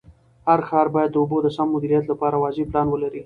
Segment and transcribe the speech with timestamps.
[0.47, 3.19] هر ښار باید د اوبو د سم مدیریت لپاره واضح پلان ولري.